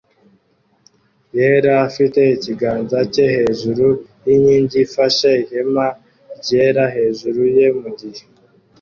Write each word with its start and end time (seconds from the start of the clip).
yera 1.37 1.71
afite 1.87 2.19
ikiganza 2.35 2.97
cye 3.13 3.25
hejuru 3.35 3.85
yinkingi 4.25 4.77
ifashe 4.87 5.29
ihema 5.43 5.87
ryera 6.39 6.83
hejuru 6.95 7.41
ye 7.57 7.67
mugihe 7.79 8.23